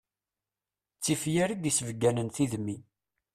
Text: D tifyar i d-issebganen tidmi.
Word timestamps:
D 0.97 0.99
tifyar 1.03 1.49
i 1.51 1.55
d-issebganen 1.57 2.27
tidmi. 2.35 2.77